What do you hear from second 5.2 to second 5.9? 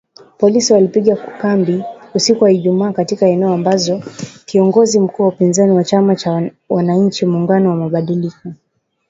wa upinzani wa